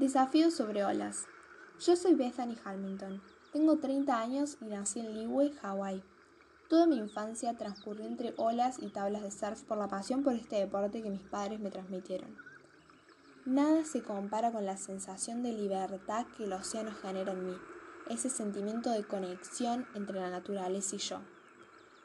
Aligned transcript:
Desafíos 0.00 0.54
sobre 0.54 0.82
olas. 0.82 1.26
Yo 1.78 1.94
soy 1.94 2.14
Bethany 2.14 2.56
Hamilton. 2.64 3.20
Tengo 3.52 3.76
30 3.80 4.18
años 4.18 4.56
y 4.62 4.64
nací 4.64 5.00
en 5.00 5.12
Lihue, 5.12 5.52
Hawái. 5.60 6.02
Toda 6.70 6.86
mi 6.86 6.96
infancia 6.96 7.58
transcurrió 7.58 8.06
entre 8.06 8.32
olas 8.38 8.78
y 8.78 8.88
tablas 8.88 9.20
de 9.20 9.30
surf 9.30 9.62
por 9.64 9.76
la 9.76 9.88
pasión 9.88 10.22
por 10.22 10.32
este 10.32 10.56
deporte 10.56 11.02
que 11.02 11.10
mis 11.10 11.20
padres 11.20 11.60
me 11.60 11.70
transmitieron. 11.70 12.34
Nada 13.44 13.84
se 13.84 14.02
compara 14.02 14.50
con 14.50 14.64
la 14.64 14.78
sensación 14.78 15.42
de 15.42 15.52
libertad 15.52 16.24
que 16.34 16.44
el 16.44 16.54
océano 16.54 16.92
genera 16.92 17.32
en 17.32 17.44
mí, 17.44 17.56
ese 18.08 18.30
sentimiento 18.30 18.90
de 18.90 19.04
conexión 19.04 19.86
entre 19.94 20.18
la 20.18 20.30
naturaleza 20.30 20.96
y 20.96 21.00
yo. 21.00 21.20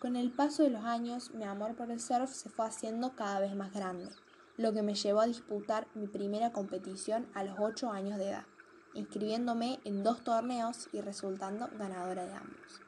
Con 0.00 0.16
el 0.16 0.32
paso 0.32 0.64
de 0.64 0.70
los 0.70 0.84
años, 0.84 1.30
mi 1.34 1.44
amor 1.44 1.76
por 1.76 1.92
el 1.92 2.00
surf 2.00 2.32
se 2.32 2.48
fue 2.48 2.66
haciendo 2.66 3.14
cada 3.14 3.38
vez 3.38 3.54
más 3.54 3.72
grande 3.72 4.08
lo 4.56 4.72
que 4.72 4.82
me 4.82 4.94
llevó 4.94 5.20
a 5.20 5.26
disputar 5.26 5.86
mi 5.94 6.06
primera 6.06 6.52
competición 6.52 7.28
a 7.34 7.44
los 7.44 7.56
8 7.58 7.90
años 7.90 8.18
de 8.18 8.30
edad, 8.30 8.46
inscribiéndome 8.94 9.80
en 9.84 10.02
dos 10.02 10.24
torneos 10.24 10.88
y 10.92 11.00
resultando 11.00 11.68
ganadora 11.78 12.26
de 12.26 12.34
ambos. 12.34 12.80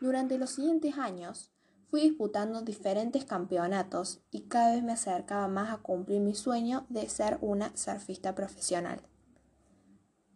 Durante 0.00 0.38
los 0.38 0.50
siguientes 0.50 0.98
años, 0.98 1.50
fui 1.90 2.02
disputando 2.02 2.62
diferentes 2.62 3.24
campeonatos 3.24 4.20
y 4.30 4.42
cada 4.42 4.74
vez 4.74 4.82
me 4.82 4.92
acercaba 4.92 5.48
más 5.48 5.72
a 5.72 5.78
cumplir 5.78 6.20
mi 6.20 6.34
sueño 6.34 6.86
de 6.88 7.08
ser 7.08 7.38
una 7.40 7.76
surfista 7.76 8.34
profesional. 8.34 9.00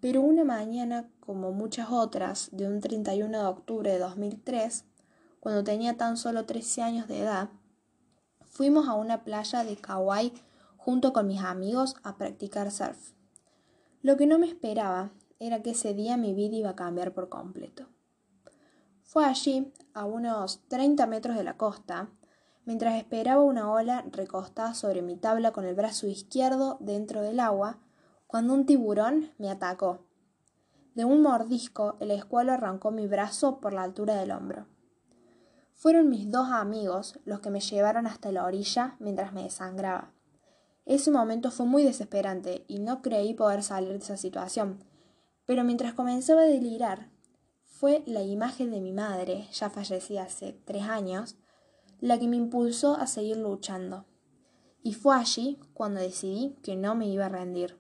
Pero 0.00 0.20
una 0.20 0.44
mañana, 0.44 1.10
como 1.18 1.50
muchas 1.50 1.88
otras, 1.90 2.50
de 2.52 2.68
un 2.68 2.80
31 2.80 3.36
de 3.36 3.44
octubre 3.44 3.90
de 3.90 3.98
2003, 3.98 4.84
cuando 5.40 5.64
tenía 5.64 5.96
tan 5.96 6.16
solo 6.16 6.46
13 6.46 6.82
años 6.82 7.08
de 7.08 7.20
edad, 7.20 7.50
fuimos 8.58 8.88
a 8.88 8.94
una 8.94 9.22
playa 9.22 9.62
de 9.62 9.76
Kauai 9.76 10.32
junto 10.76 11.12
con 11.12 11.28
mis 11.28 11.40
amigos 11.40 11.94
a 12.02 12.16
practicar 12.16 12.72
surf. 12.72 13.12
Lo 14.02 14.16
que 14.16 14.26
no 14.26 14.40
me 14.40 14.48
esperaba 14.48 15.12
era 15.38 15.62
que 15.62 15.70
ese 15.70 15.94
día 15.94 16.16
mi 16.16 16.34
vida 16.34 16.56
iba 16.56 16.70
a 16.70 16.74
cambiar 16.74 17.14
por 17.14 17.28
completo. 17.28 17.86
Fue 19.04 19.24
allí, 19.24 19.72
a 19.94 20.06
unos 20.06 20.66
30 20.66 21.06
metros 21.06 21.36
de 21.36 21.44
la 21.44 21.56
costa, 21.56 22.10
mientras 22.64 22.96
esperaba 22.96 23.42
una 23.42 23.70
ola 23.70 24.04
recostada 24.10 24.74
sobre 24.74 25.02
mi 25.02 25.14
tabla 25.14 25.52
con 25.52 25.64
el 25.64 25.76
brazo 25.76 26.08
izquierdo 26.08 26.78
dentro 26.80 27.22
del 27.22 27.38
agua, 27.38 27.78
cuando 28.26 28.54
un 28.54 28.66
tiburón 28.66 29.30
me 29.38 29.50
atacó. 29.50 30.00
De 30.96 31.04
un 31.04 31.22
mordisco, 31.22 31.96
el 32.00 32.10
escualo 32.10 32.54
arrancó 32.54 32.90
mi 32.90 33.06
brazo 33.06 33.60
por 33.60 33.72
la 33.72 33.84
altura 33.84 34.16
del 34.16 34.32
hombro. 34.32 34.66
Fueron 35.78 36.08
mis 36.08 36.28
dos 36.28 36.48
amigos 36.50 37.20
los 37.24 37.38
que 37.38 37.50
me 37.50 37.60
llevaron 37.60 38.08
hasta 38.08 38.32
la 38.32 38.44
orilla 38.44 38.96
mientras 38.98 39.32
me 39.32 39.44
desangraba. 39.44 40.12
Ese 40.86 41.12
momento 41.12 41.52
fue 41.52 41.66
muy 41.66 41.84
desesperante 41.84 42.64
y 42.66 42.80
no 42.80 43.00
creí 43.00 43.32
poder 43.32 43.62
salir 43.62 43.90
de 43.90 43.98
esa 43.98 44.16
situación. 44.16 44.82
Pero 45.46 45.62
mientras 45.62 45.94
comenzaba 45.94 46.42
a 46.42 46.46
delirar, 46.46 47.12
fue 47.62 48.02
la 48.06 48.22
imagen 48.22 48.72
de 48.72 48.80
mi 48.80 48.90
madre, 48.90 49.46
ya 49.52 49.70
fallecida 49.70 50.24
hace 50.24 50.60
tres 50.64 50.82
años, 50.82 51.36
la 52.00 52.18
que 52.18 52.26
me 52.26 52.34
impulsó 52.34 52.96
a 52.96 53.06
seguir 53.06 53.36
luchando. 53.36 54.04
Y 54.82 54.94
fue 54.94 55.14
allí 55.14 55.60
cuando 55.74 56.00
decidí 56.00 56.56
que 56.64 56.74
no 56.74 56.96
me 56.96 57.06
iba 57.06 57.26
a 57.26 57.28
rendir. 57.28 57.78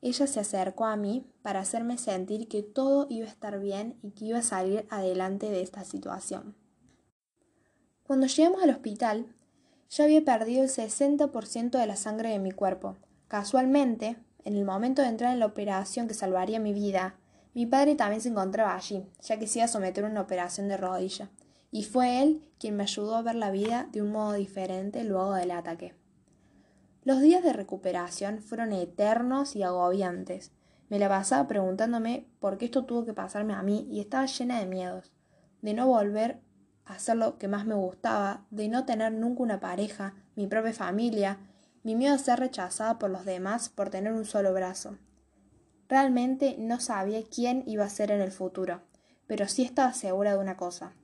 Ella 0.00 0.26
se 0.26 0.40
acercó 0.40 0.86
a 0.86 0.96
mí 0.96 1.30
para 1.42 1.60
hacerme 1.60 1.98
sentir 1.98 2.48
que 2.48 2.64
todo 2.64 3.06
iba 3.10 3.28
a 3.28 3.30
estar 3.30 3.60
bien 3.60 4.00
y 4.02 4.10
que 4.10 4.24
iba 4.24 4.40
a 4.40 4.42
salir 4.42 4.88
adelante 4.90 5.50
de 5.50 5.62
esta 5.62 5.84
situación. 5.84 6.60
Cuando 8.12 8.26
llegamos 8.26 8.62
al 8.62 8.68
hospital, 8.68 9.24
yo 9.88 10.04
había 10.04 10.22
perdido 10.22 10.62
el 10.62 10.68
60% 10.68 11.70
de 11.70 11.86
la 11.86 11.96
sangre 11.96 12.28
de 12.28 12.38
mi 12.40 12.50
cuerpo. 12.50 12.98
Casualmente, 13.26 14.18
en 14.44 14.54
el 14.54 14.66
momento 14.66 15.00
de 15.00 15.08
entrar 15.08 15.32
en 15.32 15.40
la 15.40 15.46
operación 15.46 16.08
que 16.08 16.12
salvaría 16.12 16.60
mi 16.60 16.74
vida, 16.74 17.14
mi 17.54 17.64
padre 17.64 17.94
también 17.94 18.20
se 18.20 18.28
encontraba 18.28 18.74
allí, 18.74 19.06
ya 19.22 19.38
que 19.38 19.46
se 19.46 19.60
iba 19.60 19.64
a 19.64 19.68
someter 19.68 20.04
a 20.04 20.08
una 20.08 20.20
operación 20.20 20.68
de 20.68 20.76
rodilla, 20.76 21.30
y 21.70 21.84
fue 21.84 22.22
él 22.22 22.42
quien 22.58 22.76
me 22.76 22.82
ayudó 22.82 23.14
a 23.14 23.22
ver 23.22 23.36
la 23.36 23.50
vida 23.50 23.88
de 23.92 24.02
un 24.02 24.12
modo 24.12 24.34
diferente 24.34 25.04
luego 25.04 25.32
del 25.32 25.50
ataque. 25.50 25.94
Los 27.04 27.22
días 27.22 27.42
de 27.42 27.54
recuperación 27.54 28.42
fueron 28.42 28.74
eternos 28.74 29.56
y 29.56 29.62
agobiantes. 29.62 30.52
Me 30.90 30.98
la 30.98 31.08
pasaba 31.08 31.48
preguntándome 31.48 32.26
por 32.40 32.58
qué 32.58 32.66
esto 32.66 32.84
tuvo 32.84 33.06
que 33.06 33.14
pasarme 33.14 33.54
a 33.54 33.62
mí 33.62 33.88
y 33.90 34.00
estaba 34.00 34.26
llena 34.26 34.60
de 34.60 34.66
miedos, 34.66 35.12
de 35.62 35.72
no 35.72 35.86
volver 35.86 36.42
hacer 36.84 37.16
lo 37.16 37.38
que 37.38 37.48
más 37.48 37.66
me 37.66 37.74
gustaba, 37.74 38.44
de 38.50 38.68
no 38.68 38.84
tener 38.84 39.12
nunca 39.12 39.42
una 39.42 39.60
pareja, 39.60 40.14
mi 40.34 40.46
propia 40.46 40.72
familia, 40.72 41.38
mi 41.82 41.94
miedo 41.94 42.14
a 42.14 42.18
ser 42.18 42.40
rechazada 42.40 42.98
por 42.98 43.10
los 43.10 43.24
demás 43.24 43.68
por 43.68 43.90
tener 43.90 44.12
un 44.12 44.24
solo 44.24 44.52
brazo. 44.52 44.98
Realmente 45.88 46.56
no 46.58 46.80
sabía 46.80 47.22
quién 47.22 47.64
iba 47.66 47.84
a 47.84 47.90
ser 47.90 48.10
en 48.10 48.20
el 48.20 48.32
futuro, 48.32 48.82
pero 49.26 49.48
sí 49.48 49.62
estaba 49.62 49.92
segura 49.92 50.32
de 50.32 50.38
una 50.38 50.56
cosa. 50.56 50.94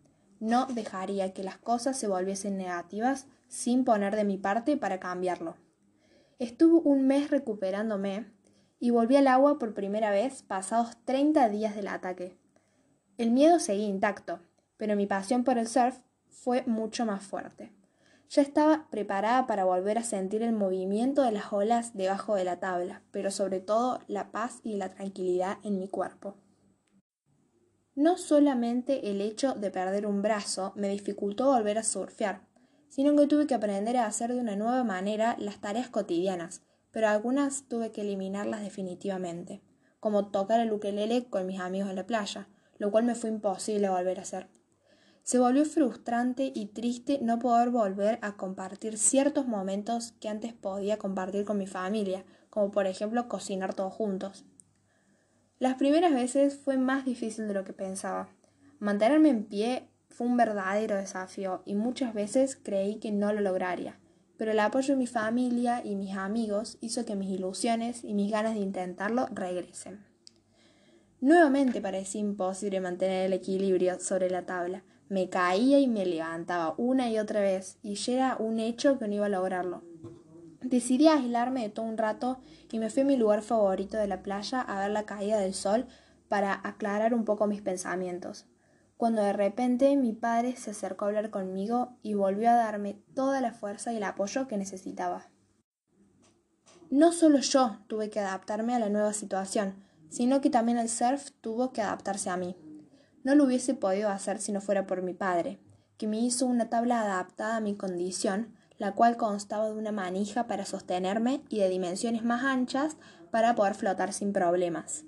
No 0.40 0.66
dejaría 0.66 1.32
que 1.32 1.42
las 1.42 1.58
cosas 1.58 1.98
se 1.98 2.06
volviesen 2.06 2.56
negativas 2.56 3.26
sin 3.48 3.84
poner 3.84 4.14
de 4.14 4.24
mi 4.24 4.38
parte 4.38 4.76
para 4.76 5.00
cambiarlo. 5.00 5.56
Estuve 6.38 6.80
un 6.84 7.06
mes 7.06 7.30
recuperándome 7.30 8.32
y 8.78 8.90
volví 8.90 9.16
al 9.16 9.26
agua 9.26 9.58
por 9.58 9.74
primera 9.74 10.10
vez 10.10 10.42
pasados 10.42 10.96
30 11.04 11.48
días 11.48 11.74
del 11.74 11.88
ataque. 11.88 12.38
El 13.16 13.32
miedo 13.32 13.58
seguía 13.58 13.88
intacto, 13.88 14.38
pero 14.78 14.96
mi 14.96 15.06
pasión 15.06 15.44
por 15.44 15.58
el 15.58 15.68
surf 15.68 15.98
fue 16.30 16.62
mucho 16.66 17.04
más 17.04 17.22
fuerte. 17.22 17.72
Ya 18.30 18.42
estaba 18.42 18.88
preparada 18.90 19.46
para 19.46 19.64
volver 19.64 19.98
a 19.98 20.02
sentir 20.02 20.42
el 20.42 20.52
movimiento 20.52 21.22
de 21.22 21.32
las 21.32 21.52
olas 21.52 21.94
debajo 21.94 22.34
de 22.34 22.44
la 22.44 22.60
tabla, 22.60 23.02
pero 23.10 23.30
sobre 23.30 23.60
todo 23.60 24.00
la 24.06 24.30
paz 24.30 24.60
y 24.62 24.76
la 24.76 24.90
tranquilidad 24.90 25.58
en 25.62 25.78
mi 25.78 25.88
cuerpo. 25.88 26.36
No 27.94 28.16
solamente 28.16 29.10
el 29.10 29.20
hecho 29.20 29.54
de 29.54 29.70
perder 29.70 30.06
un 30.06 30.22
brazo 30.22 30.72
me 30.76 30.88
dificultó 30.88 31.46
volver 31.46 31.78
a 31.78 31.82
surfear, 31.82 32.46
sino 32.88 33.16
que 33.16 33.26
tuve 33.26 33.46
que 33.46 33.54
aprender 33.54 33.96
a 33.96 34.06
hacer 34.06 34.32
de 34.32 34.40
una 34.40 34.56
nueva 34.56 34.84
manera 34.84 35.34
las 35.38 35.60
tareas 35.60 35.88
cotidianas, 35.88 36.62
pero 36.90 37.08
algunas 37.08 37.66
tuve 37.66 37.92
que 37.92 38.02
eliminarlas 38.02 38.60
definitivamente, 38.60 39.62
como 40.00 40.30
tocar 40.30 40.60
el 40.60 40.72
ukelele 40.72 41.28
con 41.28 41.46
mis 41.46 41.60
amigos 41.60 41.90
en 41.90 41.96
la 41.96 42.06
playa, 42.06 42.48
lo 42.78 42.90
cual 42.90 43.04
me 43.04 43.14
fue 43.14 43.30
imposible 43.30 43.88
volver 43.88 44.18
a 44.18 44.22
hacer. 44.22 44.48
Se 45.28 45.38
volvió 45.38 45.66
frustrante 45.66 46.52
y 46.54 46.68
triste 46.68 47.18
no 47.20 47.38
poder 47.38 47.68
volver 47.68 48.18
a 48.22 48.38
compartir 48.38 48.96
ciertos 48.96 49.46
momentos 49.46 50.12
que 50.20 50.30
antes 50.30 50.54
podía 50.54 50.96
compartir 50.96 51.44
con 51.44 51.58
mi 51.58 51.66
familia, 51.66 52.24
como 52.48 52.70
por 52.70 52.86
ejemplo 52.86 53.28
cocinar 53.28 53.74
todos 53.74 53.92
juntos. 53.92 54.46
Las 55.58 55.74
primeras 55.74 56.14
veces 56.14 56.56
fue 56.56 56.78
más 56.78 57.04
difícil 57.04 57.46
de 57.46 57.52
lo 57.52 57.64
que 57.64 57.74
pensaba. 57.74 58.30
Mantenerme 58.78 59.28
en 59.28 59.44
pie 59.44 59.90
fue 60.08 60.26
un 60.26 60.38
verdadero 60.38 60.96
desafío 60.96 61.60
y 61.66 61.74
muchas 61.74 62.14
veces 62.14 62.56
creí 62.56 62.94
que 62.94 63.12
no 63.12 63.30
lo 63.30 63.42
lograría, 63.42 64.00
pero 64.38 64.52
el 64.52 64.60
apoyo 64.60 64.94
de 64.94 64.98
mi 64.98 65.06
familia 65.06 65.82
y 65.84 65.94
mis 65.94 66.16
amigos 66.16 66.78
hizo 66.80 67.04
que 67.04 67.16
mis 67.16 67.28
ilusiones 67.28 68.02
y 68.02 68.14
mis 68.14 68.32
ganas 68.32 68.54
de 68.54 68.60
intentarlo 68.60 69.26
regresen. 69.30 70.06
Nuevamente 71.20 71.82
parecía 71.82 72.22
imposible 72.22 72.80
mantener 72.80 73.26
el 73.26 73.34
equilibrio 73.34 74.00
sobre 74.00 74.30
la 74.30 74.46
tabla, 74.46 74.84
me 75.08 75.28
caía 75.30 75.78
y 75.78 75.86
me 75.86 76.04
levantaba 76.04 76.74
una 76.76 77.10
y 77.10 77.18
otra 77.18 77.40
vez, 77.40 77.78
y 77.82 77.94
ya 77.94 78.12
era 78.12 78.36
un 78.38 78.60
hecho 78.60 78.98
que 78.98 79.08
no 79.08 79.14
iba 79.14 79.26
a 79.26 79.30
lograrlo. 79.30 79.82
Decidí 80.62 81.06
aislarme 81.06 81.62
de 81.62 81.70
todo 81.70 81.86
un 81.86 81.96
rato 81.96 82.40
y 82.70 82.78
me 82.78 82.90
fui 82.90 83.02
a 83.02 83.06
mi 83.06 83.16
lugar 83.16 83.42
favorito 83.42 83.96
de 83.96 84.08
la 84.08 84.22
playa 84.22 84.60
a 84.60 84.80
ver 84.80 84.90
la 84.90 85.04
caída 85.04 85.38
del 85.38 85.54
sol 85.54 85.86
para 86.28 86.60
aclarar 86.64 87.14
un 87.14 87.24
poco 87.24 87.46
mis 87.46 87.62
pensamientos. 87.62 88.46
Cuando 88.96 89.22
de 89.22 89.32
repente 89.32 89.96
mi 89.96 90.12
padre 90.12 90.56
se 90.56 90.72
acercó 90.72 91.04
a 91.04 91.08
hablar 91.08 91.30
conmigo 91.30 91.96
y 92.02 92.14
volvió 92.14 92.50
a 92.50 92.54
darme 92.54 93.00
toda 93.14 93.40
la 93.40 93.52
fuerza 93.52 93.92
y 93.92 93.98
el 93.98 94.02
apoyo 94.02 94.48
que 94.48 94.56
necesitaba. 94.56 95.28
No 96.90 97.12
solo 97.12 97.38
yo 97.38 97.78
tuve 97.86 98.10
que 98.10 98.18
adaptarme 98.18 98.74
a 98.74 98.78
la 98.78 98.88
nueva 98.88 99.12
situación, 99.12 99.74
sino 100.10 100.40
que 100.40 100.50
también 100.50 100.78
el 100.78 100.88
surf 100.88 101.30
tuvo 101.40 101.72
que 101.72 101.82
adaptarse 101.82 102.30
a 102.30 102.36
mí. 102.36 102.56
No 103.24 103.34
lo 103.34 103.44
hubiese 103.44 103.74
podido 103.74 104.08
hacer 104.10 104.40
si 104.40 104.52
no 104.52 104.60
fuera 104.60 104.86
por 104.86 105.02
mi 105.02 105.14
padre, 105.14 105.58
que 105.96 106.06
me 106.06 106.18
hizo 106.18 106.46
una 106.46 106.70
tabla 106.70 107.02
adaptada 107.02 107.56
a 107.56 107.60
mi 107.60 107.76
condición, 107.76 108.54
la 108.78 108.94
cual 108.94 109.16
constaba 109.16 109.66
de 109.66 109.74
una 109.74 109.92
manija 109.92 110.46
para 110.46 110.64
sostenerme 110.64 111.42
y 111.48 111.58
de 111.58 111.68
dimensiones 111.68 112.24
más 112.24 112.44
anchas 112.44 112.96
para 113.30 113.54
poder 113.54 113.74
flotar 113.74 114.12
sin 114.12 114.32
problemas. 114.32 115.04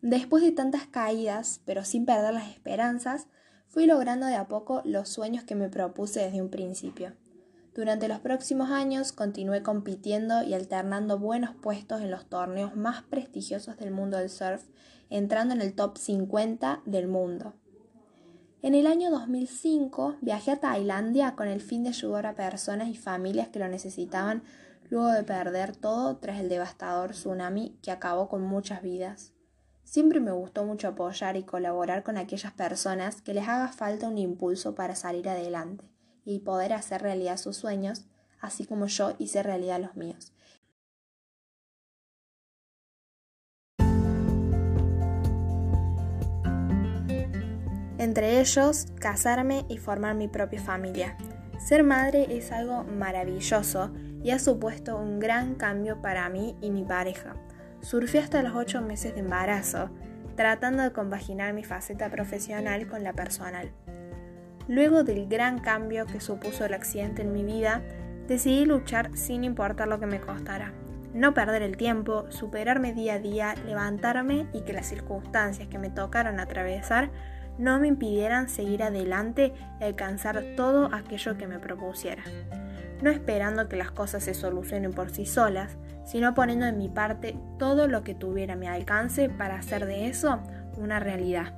Después 0.00 0.42
de 0.42 0.50
tantas 0.50 0.86
caídas, 0.86 1.60
pero 1.64 1.84
sin 1.84 2.06
perder 2.06 2.34
las 2.34 2.50
esperanzas, 2.50 3.28
fui 3.68 3.86
logrando 3.86 4.26
de 4.26 4.34
a 4.34 4.48
poco 4.48 4.82
los 4.84 5.08
sueños 5.08 5.44
que 5.44 5.54
me 5.54 5.68
propuse 5.68 6.20
desde 6.20 6.42
un 6.42 6.50
principio. 6.50 7.14
Durante 7.74 8.08
los 8.08 8.18
próximos 8.18 8.70
años 8.70 9.12
continué 9.12 9.62
compitiendo 9.62 10.42
y 10.42 10.52
alternando 10.52 11.18
buenos 11.18 11.54
puestos 11.54 12.02
en 12.02 12.10
los 12.10 12.26
torneos 12.26 12.76
más 12.76 13.02
prestigiosos 13.02 13.78
del 13.78 13.92
mundo 13.92 14.18
del 14.18 14.28
surf, 14.28 14.64
entrando 15.12 15.54
en 15.54 15.60
el 15.60 15.74
top 15.74 15.98
50 15.98 16.82
del 16.86 17.06
mundo. 17.06 17.54
En 18.62 18.74
el 18.74 18.86
año 18.86 19.10
2005 19.10 20.16
viajé 20.20 20.52
a 20.52 20.60
Tailandia 20.60 21.34
con 21.34 21.48
el 21.48 21.60
fin 21.60 21.82
de 21.82 21.90
ayudar 21.90 22.26
a 22.26 22.34
personas 22.34 22.88
y 22.88 22.96
familias 22.96 23.48
que 23.48 23.58
lo 23.58 23.68
necesitaban 23.68 24.42
luego 24.88 25.08
de 25.08 25.24
perder 25.24 25.74
todo 25.76 26.16
tras 26.18 26.40
el 26.40 26.48
devastador 26.48 27.10
tsunami 27.10 27.78
que 27.82 27.90
acabó 27.90 28.28
con 28.28 28.42
muchas 28.42 28.82
vidas. 28.82 29.32
Siempre 29.84 30.20
me 30.20 30.32
gustó 30.32 30.64
mucho 30.64 30.88
apoyar 30.88 31.36
y 31.36 31.42
colaborar 31.42 32.02
con 32.02 32.16
aquellas 32.16 32.52
personas 32.52 33.20
que 33.20 33.34
les 33.34 33.48
haga 33.48 33.68
falta 33.68 34.08
un 34.08 34.16
impulso 34.16 34.74
para 34.74 34.94
salir 34.94 35.28
adelante 35.28 35.84
y 36.24 36.38
poder 36.38 36.72
hacer 36.72 37.02
realidad 37.02 37.36
sus 37.36 37.56
sueños, 37.56 38.06
así 38.40 38.64
como 38.64 38.86
yo 38.86 39.14
hice 39.18 39.42
realidad 39.42 39.80
los 39.80 39.96
míos. 39.96 40.32
Entre 48.02 48.40
ellos, 48.40 48.88
casarme 48.98 49.64
y 49.68 49.78
formar 49.78 50.16
mi 50.16 50.26
propia 50.26 50.60
familia. 50.60 51.16
Ser 51.56 51.84
madre 51.84 52.36
es 52.36 52.50
algo 52.50 52.82
maravilloso 52.82 53.92
y 54.24 54.32
ha 54.32 54.40
supuesto 54.40 54.96
un 54.96 55.20
gran 55.20 55.54
cambio 55.54 56.02
para 56.02 56.28
mí 56.28 56.56
y 56.60 56.70
mi 56.70 56.82
pareja 56.82 57.36
Surfé 57.80 58.18
hasta 58.18 58.42
los 58.42 58.56
ocho 58.56 58.80
meses 58.80 59.14
de 59.14 59.20
embarazo, 59.20 59.88
tratando 60.34 60.82
de 60.82 60.92
compaginar 60.92 61.54
mi 61.54 61.62
faceta 61.62 62.10
profesional 62.10 62.88
con 62.88 63.04
la 63.04 63.12
personal. 63.12 63.70
Luego 64.66 65.04
del 65.04 65.28
gran 65.28 65.60
cambio 65.60 66.04
que 66.04 66.20
supuso 66.20 66.64
el 66.64 66.74
accidente 66.74 67.22
en 67.22 67.32
mi 67.32 67.44
vida, 67.44 67.82
decidí 68.26 68.64
luchar 68.64 69.16
sin 69.16 69.44
importar 69.44 69.86
lo 69.86 70.00
que 70.00 70.06
me 70.06 70.20
costara. 70.20 70.72
No 71.14 71.34
perder 71.34 71.62
el 71.62 71.76
tiempo, 71.76 72.24
superarme 72.30 72.94
día 72.94 73.14
a 73.14 73.18
día, 73.20 73.54
levantarme 73.64 74.48
y 74.52 74.62
que 74.62 74.72
las 74.72 74.86
circunstancias 74.86 75.68
que 75.68 75.78
me 75.78 75.90
tocaron 75.90 76.40
atravesar 76.40 77.12
no 77.62 77.78
me 77.78 77.86
impidieran 77.86 78.48
seguir 78.48 78.82
adelante 78.82 79.54
y 79.80 79.84
alcanzar 79.84 80.42
todo 80.56 80.92
aquello 80.92 81.38
que 81.38 81.46
me 81.46 81.60
propusiera. 81.60 82.24
No 83.02 83.10
esperando 83.10 83.68
que 83.68 83.76
las 83.76 83.92
cosas 83.92 84.24
se 84.24 84.34
solucionen 84.34 84.92
por 84.92 85.10
sí 85.10 85.26
solas, 85.26 85.76
sino 86.04 86.34
poniendo 86.34 86.66
en 86.66 86.76
mi 86.76 86.88
parte 86.88 87.36
todo 87.58 87.86
lo 87.86 88.02
que 88.02 88.14
tuviera 88.14 88.54
a 88.54 88.56
mi 88.56 88.66
alcance 88.66 89.28
para 89.28 89.56
hacer 89.56 89.86
de 89.86 90.08
eso 90.08 90.40
una 90.76 90.98
realidad. 90.98 91.54